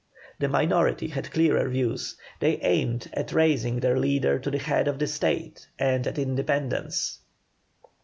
[0.39, 4.97] The minority had clearer views; they aimed at raising their leader to the head of
[4.97, 7.19] the State, and at independence.